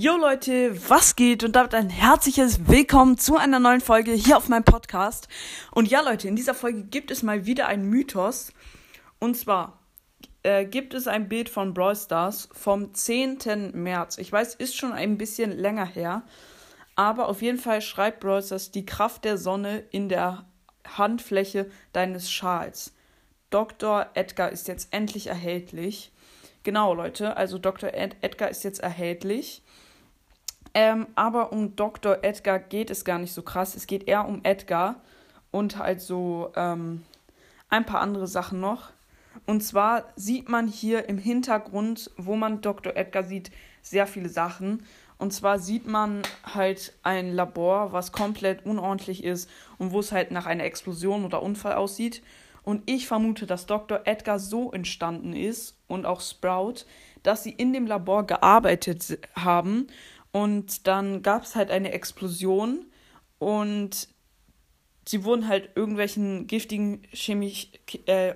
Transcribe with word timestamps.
Jo 0.00 0.16
Leute, 0.16 0.80
was 0.88 1.16
geht? 1.16 1.42
Und 1.42 1.56
damit 1.56 1.74
ein 1.74 1.90
herzliches 1.90 2.68
Willkommen 2.68 3.18
zu 3.18 3.36
einer 3.36 3.58
neuen 3.58 3.80
Folge 3.80 4.12
hier 4.12 4.36
auf 4.36 4.48
meinem 4.48 4.62
Podcast. 4.62 5.26
Und 5.72 5.90
ja 5.90 6.02
Leute, 6.02 6.28
in 6.28 6.36
dieser 6.36 6.54
Folge 6.54 6.84
gibt 6.84 7.10
es 7.10 7.24
mal 7.24 7.46
wieder 7.46 7.66
einen 7.66 7.90
Mythos. 7.90 8.52
Und 9.18 9.36
zwar 9.36 9.80
äh, 10.44 10.66
gibt 10.66 10.94
es 10.94 11.08
ein 11.08 11.28
Bild 11.28 11.48
von 11.48 11.74
Brawl 11.74 11.96
Stars 11.96 12.48
vom 12.52 12.94
10. 12.94 13.72
März. 13.72 14.18
Ich 14.18 14.30
weiß, 14.30 14.54
ist 14.54 14.76
schon 14.76 14.92
ein 14.92 15.18
bisschen 15.18 15.50
länger 15.50 15.86
her. 15.86 16.22
Aber 16.94 17.26
auf 17.26 17.42
jeden 17.42 17.58
Fall 17.58 17.82
schreibt 17.82 18.20
Brawl 18.20 18.44
Stars 18.44 18.70
die 18.70 18.86
Kraft 18.86 19.24
der 19.24 19.36
Sonne 19.36 19.80
in 19.90 20.08
der 20.08 20.46
Handfläche 20.86 21.68
deines 21.92 22.30
Schals. 22.30 22.94
Dr. 23.50 24.06
Edgar 24.14 24.52
ist 24.52 24.68
jetzt 24.68 24.92
endlich 24.92 25.26
erhältlich. 25.26 26.12
Genau, 26.62 26.94
Leute, 26.94 27.36
also 27.36 27.58
Dr. 27.58 27.92
Ed 27.94 28.14
Edgar 28.20 28.48
ist 28.48 28.62
jetzt 28.62 28.78
erhältlich. 28.78 29.64
Ähm, 30.80 31.08
aber 31.16 31.50
um 31.50 31.74
Dr. 31.74 32.18
Edgar 32.22 32.60
geht 32.60 32.88
es 32.90 33.04
gar 33.04 33.18
nicht 33.18 33.32
so 33.32 33.42
krass. 33.42 33.74
Es 33.74 33.88
geht 33.88 34.06
eher 34.06 34.28
um 34.28 34.44
Edgar 34.44 35.02
und 35.50 35.76
halt 35.76 36.00
so 36.00 36.52
ähm, 36.54 37.02
ein 37.68 37.84
paar 37.84 38.00
andere 38.00 38.28
Sachen 38.28 38.60
noch. 38.60 38.90
Und 39.44 39.64
zwar 39.64 40.04
sieht 40.14 40.48
man 40.48 40.68
hier 40.68 41.08
im 41.08 41.18
Hintergrund, 41.18 42.12
wo 42.16 42.36
man 42.36 42.60
Dr. 42.60 42.96
Edgar 42.96 43.24
sieht, 43.24 43.50
sehr 43.82 44.06
viele 44.06 44.28
Sachen. 44.28 44.84
Und 45.18 45.32
zwar 45.32 45.58
sieht 45.58 45.88
man 45.88 46.22
halt 46.44 46.92
ein 47.02 47.32
Labor, 47.32 47.92
was 47.92 48.12
komplett 48.12 48.64
unordentlich 48.64 49.24
ist 49.24 49.50
und 49.78 49.90
wo 49.90 49.98
es 49.98 50.12
halt 50.12 50.30
nach 50.30 50.46
einer 50.46 50.62
Explosion 50.62 51.24
oder 51.24 51.42
Unfall 51.42 51.72
aussieht. 51.72 52.22
Und 52.62 52.88
ich 52.88 53.08
vermute, 53.08 53.46
dass 53.46 53.66
Dr. 53.66 54.02
Edgar 54.04 54.38
so 54.38 54.70
entstanden 54.70 55.32
ist 55.32 55.76
und 55.88 56.06
auch 56.06 56.20
Sprout, 56.20 56.84
dass 57.24 57.42
sie 57.42 57.50
in 57.50 57.72
dem 57.72 57.86
Labor 57.86 58.28
gearbeitet 58.28 59.18
haben 59.34 59.88
und 60.32 60.86
dann 60.86 61.22
gab 61.22 61.42
es 61.42 61.56
halt 61.56 61.70
eine 61.70 61.92
Explosion 61.92 62.86
und 63.38 64.08
sie 65.06 65.24
wurden 65.24 65.48
halt 65.48 65.70
irgendwelchen 65.74 66.46
giftigen 66.46 67.02
Chemik 67.12 67.80
äh, 68.06 68.34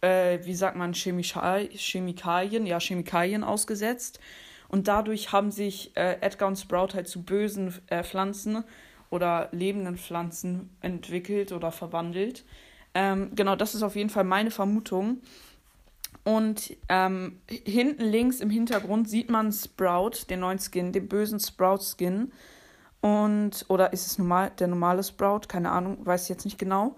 äh, 0.00 0.44
wie 0.44 0.54
sagt 0.54 0.76
man, 0.76 0.92
Chemischal 0.92 1.68
Chemikalien, 1.72 2.66
ja, 2.66 2.78
Chemikalien 2.78 3.44
ausgesetzt. 3.44 4.20
Und 4.68 4.88
dadurch 4.88 5.32
haben 5.32 5.50
sich 5.50 5.96
äh, 5.96 6.18
Edgar 6.20 6.48
und 6.48 6.56
Sprout 6.56 6.94
halt 6.94 7.08
zu 7.08 7.22
bösen 7.22 7.74
äh, 7.86 8.02
Pflanzen 8.02 8.64
oder 9.10 9.48
lebenden 9.52 9.96
Pflanzen 9.96 10.76
entwickelt 10.80 11.52
oder 11.52 11.70
verwandelt. 11.70 12.44
Ähm, 12.94 13.30
genau, 13.34 13.54
das 13.54 13.74
ist 13.74 13.82
auf 13.82 13.94
jeden 13.94 14.10
Fall 14.10 14.24
meine 14.24 14.50
Vermutung. 14.50 15.20
Und 16.26 16.76
ähm, 16.88 17.40
hinten 17.48 18.02
links 18.02 18.40
im 18.40 18.50
Hintergrund 18.50 19.08
sieht 19.08 19.30
man 19.30 19.52
Sprout, 19.52 20.26
den 20.28 20.40
neuen 20.40 20.58
Skin, 20.58 20.90
den 20.90 21.06
bösen 21.06 21.38
Sprout-Skin. 21.38 22.32
Und, 23.00 23.64
oder 23.68 23.92
ist 23.92 24.08
es 24.08 24.18
normal, 24.18 24.50
der 24.58 24.66
normale 24.66 25.04
Sprout? 25.04 25.42
Keine 25.46 25.70
Ahnung, 25.70 26.04
weiß 26.04 26.24
ich 26.24 26.28
jetzt 26.28 26.44
nicht 26.44 26.58
genau. 26.58 26.96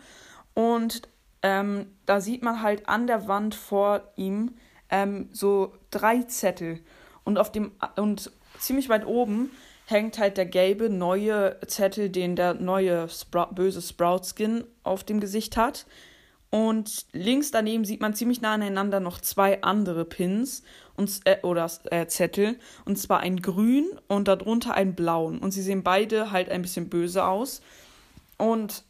Und 0.55 1.03
ähm, 1.43 1.89
da 2.07 2.23
sieht 2.23 2.43
man 2.43 2.63
halt 2.63 2.89
an 2.89 3.07
der 3.07 3.29
Wand 3.29 3.55
vor 3.55 4.01
ihm 4.17 4.55
ähm, 4.89 5.29
so 5.31 5.75
drei 5.91 6.23
Zettel. 6.23 6.81
Und 7.23 7.37
auf 7.37 7.53
dem, 7.53 7.73
und 7.97 8.33
ziemlich 8.59 8.89
weit 8.89 9.07
oben 9.07 9.51
hängt 9.85 10.19
halt 10.19 10.39
der 10.39 10.47
gelbe 10.47 10.89
neue 10.89 11.59
Zettel, 11.67 12.09
den 12.09 12.35
der 12.35 12.55
neue 12.55 13.11
Spra 13.11 13.45
böse 13.45 13.83
Sprout-Skin 13.83 14.65
auf 14.85 15.05
dem 15.05 15.21
Gesicht 15.21 15.59
hat. 15.59 15.85
Und 16.51 17.07
links 17.13 17.51
daneben 17.51 17.85
sieht 17.85 18.01
man 18.01 18.15
ziemlich 18.15 18.41
nah 18.41 18.55
aneinander 18.55 19.01
noch 19.01 19.21
zwei 19.21 19.63
andere 19.63 20.07
Pins 20.07 20.63
und, 20.97 21.21
äh, 21.25 21.39
oder 21.43 21.71
äh, 21.91 22.07
Zettel. 22.07 22.59
Und 22.87 22.99
zwar 22.99 23.21
ein 23.21 23.43
grün 23.43 23.87
und 24.09 24.29
darunter 24.29 24.75
ein 24.75 24.95
blauen. 24.95 25.39
Und 25.39 25.51
sie 25.51 25.63
sehen 25.63 25.83
beide 25.83 26.31
halt 26.31 26.49
ein 26.49 26.63
bisschen 26.63 26.89
böse 26.89 27.27
aus. 27.27 27.61
Und 28.39 28.85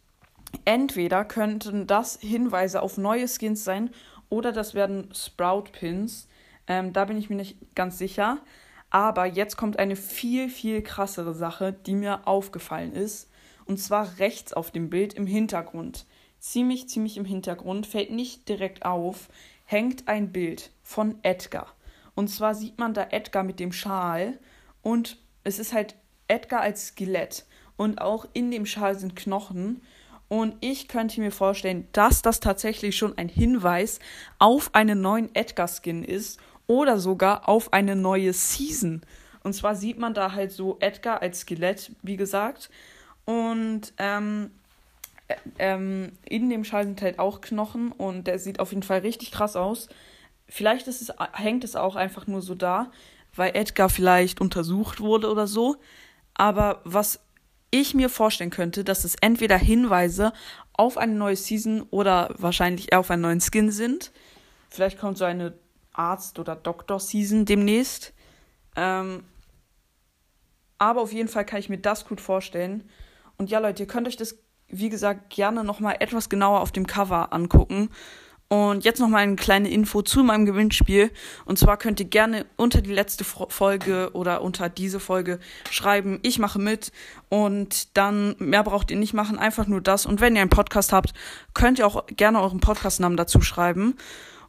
entweder 0.65 1.25
könnten 1.25 1.87
das 1.87 2.19
Hinweise 2.21 2.81
auf 2.81 2.97
neue 2.97 3.27
Skins 3.27 3.65
sein 3.65 3.91
oder 4.29 4.53
das 4.53 4.75
werden 4.75 5.09
Sprout-Pins. 5.13 6.29
Ähm, 6.69 6.93
da 6.93 7.07
bin 7.07 7.19
ich 7.19 7.29
mir 7.29 7.37
nicht 7.37 7.57
ganz 7.75 7.99
sicher. 7.99 8.39
Aber 8.91 9.27
jetzt 9.27 9.57
kommt 9.57 9.79
eine 9.79 9.97
viel, 9.97 10.49
viel 10.49 10.83
krassere 10.83 11.35
Sache, 11.35 11.73
die 11.73 11.95
mir 11.95 12.27
aufgefallen 12.27 12.93
ist. 12.93 13.31
Und 13.67 13.79
zwar 13.79 14.19
rechts 14.19 14.53
auf 14.53 14.71
dem 14.71 14.89
Bild 14.91 15.13
im 15.13 15.27
Hintergrund. 15.27 16.07
Ziemlich, 16.39 16.89
ziemlich 16.89 17.17
im 17.17 17.25
Hintergrund, 17.25 17.87
fällt 17.87 18.11
nicht 18.11 18.49
direkt 18.49 18.85
auf, 18.85 19.29
hängt 19.65 20.09
ein 20.09 20.33
Bild 20.33 20.71
von 20.83 21.19
Edgar. 21.23 21.75
Und 22.15 22.29
zwar 22.29 22.55
sieht 22.55 22.79
man 22.79 22.95
da 22.95 23.09
Edgar 23.11 23.45
mit 23.45 23.61
dem 23.61 23.73
Schal 23.73 24.39
und 24.83 25.19
es 25.45 25.59
ist 25.59 25.73
halt 25.73 25.95
Edgar 26.27 26.61
als 26.61 26.89
Skelett. 26.89 27.47
Und 27.77 28.01
auch 28.01 28.27
in 28.33 28.51
dem 28.51 28.67
Schal 28.67 28.99
sind 28.99 29.15
Knochen. 29.15 29.83
Und 30.29 30.57
ich 30.61 30.89
könnte 30.89 31.21
mir 31.21 31.31
vorstellen, 31.31 31.89
dass 31.93 32.23
das 32.23 32.41
tatsächlich 32.41 32.97
schon 32.97 33.17
ein 33.17 33.29
Hinweis 33.29 33.99
auf 34.39 34.75
einen 34.75 35.01
neuen 35.01 35.35
Edgar-Skin 35.35 36.05
ist 36.05 36.39
oder 36.67 36.99
sogar 36.99 37.49
auf 37.49 37.73
eine 37.73 37.97
neue 37.97 38.33
Season. 38.33 39.03
Und 39.43 39.55
zwar 39.55 39.75
sieht 39.75 39.99
man 39.99 40.13
da 40.13 40.33
halt 40.33 40.53
so 40.53 40.77
Edgar 40.81 41.23
als 41.23 41.41
Skelett, 41.41 41.93
wie 42.03 42.17
gesagt. 42.17 42.69
Und 43.25 43.93
ähm, 43.97 44.51
äh, 44.51 44.58
ähm, 45.59 46.13
in 46.25 46.49
dem 46.51 46.65
Schal 46.65 46.85
sind 46.85 47.03
halt 47.03 47.19
auch 47.19 47.41
Knochen 47.41 47.93
und 47.93 48.27
der 48.27 48.39
sieht 48.39 48.61
auf 48.61 48.71
jeden 48.71 48.83
Fall 48.83 49.01
richtig 49.01 49.31
krass 49.31 49.57
aus. 49.57 49.89
Vielleicht 50.49 50.89
es, 50.89 51.13
hängt 51.33 51.65
es 51.65 51.77
auch 51.77 51.97
einfach 51.97 52.27
nur 52.27 52.41
so 52.41 52.55
da, 52.55 52.91
weil 53.35 53.55
Edgar 53.55 53.91
vielleicht 53.91 54.41
untersucht 54.41 55.01
wurde 55.01 55.31
oder 55.31 55.47
so. 55.47 55.77
Aber 56.35 56.81
was 56.85 57.21
ich 57.71 57.95
mir 57.95 58.09
vorstellen 58.09 58.51
könnte, 58.51 58.85
dass 58.85 59.05
es 59.05 59.15
entweder 59.17 59.59
Hinweise 59.59 60.33
auf 60.73 60.97
eine 60.97 61.15
neue 61.15 61.37
Season 61.37 61.83
oder 61.91 62.35
wahrscheinlich 62.39 62.93
eher 62.93 63.01
auf 63.01 63.11
einen 63.11 63.23
neuen 63.23 63.41
Skin 63.41 63.71
sind. 63.71 64.13
Vielleicht 64.71 64.99
kommt 64.99 65.19
so 65.19 65.25
eine 65.25 65.55
Arzt- 65.93 66.39
oder 66.39 66.57
Doktor-Season 66.57 67.45
demnächst. 67.45 68.15
Ähm, 68.77 69.25
aber 70.79 71.03
auf 71.03 71.13
jeden 71.13 71.29
Fall 71.29 71.45
kann 71.45 71.59
ich 71.59 71.69
mir 71.69 71.79
das 71.79 72.07
gut 72.07 72.21
vorstellen. 72.21 72.89
Und 73.37 73.51
ja, 73.51 73.59
Leute, 73.59 73.83
ihr 73.83 73.89
könnt 73.89 74.07
euch 74.07 74.17
das, 74.17 74.39
wie 74.69 74.89
gesagt, 74.89 75.31
gerne 75.31 75.65
nochmal 75.65 75.97
etwas 76.01 76.29
genauer 76.29 76.61
auf 76.61 76.73
dem 76.73 76.87
Cover 76.87 77.33
angucken. 77.33 77.91
Und 78.51 78.85
jetzt 78.85 78.99
nochmal 78.99 79.25
eine 79.25 79.37
kleine 79.37 79.69
Info 79.69 80.01
zu 80.01 80.25
meinem 80.25 80.47
Gewinnspiel. 80.47 81.11
Und 81.45 81.59
zwar 81.59 81.77
könnt 81.77 82.01
ihr 82.01 82.07
gerne 82.07 82.47
unter 82.57 82.81
die 82.81 82.93
letzte 82.93 83.23
Folge 83.23 84.11
oder 84.15 84.41
unter 84.41 84.71
diese 84.71 85.01
Folge 85.01 85.39
schreiben, 85.71 86.19
ich 86.23 86.39
mache 86.39 86.59
mit. 86.59 86.91
Und 87.29 87.95
dann 87.97 88.37
mehr 88.39 88.65
braucht 88.65 88.91
ihr 88.91 88.97
nicht 88.97 89.13
machen, 89.13 89.39
einfach 89.39 89.67
nur 89.67 89.83
das. 89.83 90.07
Und 90.07 90.23
wenn 90.23 90.35
ihr 90.35 90.41
einen 90.41 90.51
Podcast 90.51 90.95
habt, 90.95 91.13
könnt 91.53 91.79
ihr 91.79 91.87
auch 91.87 92.07
gerne 92.07 92.41
euren 92.41 92.61
Podcastnamen 92.61 93.19
dazu 93.19 93.43
schreiben. 93.43 93.97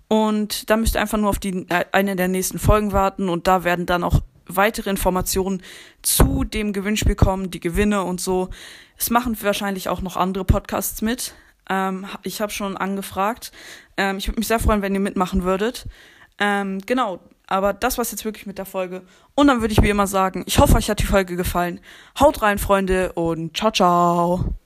Und 0.08 0.70
da 0.70 0.78
müsst 0.78 0.96
ihr 0.96 1.02
einfach 1.02 1.18
nur 1.18 1.30
auf 1.30 1.40
die, 1.40 1.68
äh, 1.70 1.86
eine 1.92 2.16
der 2.16 2.30
nächsten 2.30 2.58
Folgen 2.58 2.94
warten 2.94 3.30
und 3.30 3.48
da 3.48 3.64
werden 3.64 3.86
dann 3.86 4.04
auch 4.04 4.22
weitere 4.50 4.90
Informationen 4.90 5.62
zu 6.02 6.44
dem 6.44 6.74
Gewinnspiel 6.74 7.16
kommen, 7.16 7.52
die 7.52 7.60
Gewinne 7.60 8.04
und 8.04 8.20
so. 8.20 8.50
Es 8.98 9.10
machen 9.10 9.38
wahrscheinlich 9.42 9.88
auch 9.88 10.02
noch 10.02 10.18
andere 10.18 10.44
Podcasts 10.44 11.02
mit. 11.02 11.34
Ähm, 11.70 12.06
ich 12.24 12.42
habe 12.42 12.52
schon 12.52 12.76
angefragt. 12.76 13.52
Ähm, 13.96 14.18
ich 14.18 14.28
würde 14.28 14.40
mich 14.40 14.48
sehr 14.48 14.60
freuen, 14.60 14.82
wenn 14.82 14.94
ihr 14.94 15.00
mitmachen 15.00 15.44
würdet. 15.44 15.86
Ähm, 16.40 16.80
genau, 16.86 17.20
aber 17.48 17.74
das 17.74 17.98
war's 17.98 18.12
jetzt 18.12 18.26
wirklich 18.26 18.46
mit 18.46 18.58
der 18.58 18.66
Folge. 18.66 19.04
Und 19.36 19.48
dann 19.48 19.62
würde 19.62 19.74
ich 19.74 19.82
wie 19.82 19.90
immer 19.90 20.08
sagen, 20.08 20.44
ich 20.48 20.60
hoffe, 20.60 20.76
euch 20.76 20.90
hat 20.90 21.00
die 21.00 21.06
Folge 21.06 21.36
gefallen. 21.36 21.80
Haut 22.20 22.42
rein, 22.42 22.58
Freunde, 22.58 23.14
und 23.14 23.56
ciao, 23.56 23.72
ciao. 23.72 24.59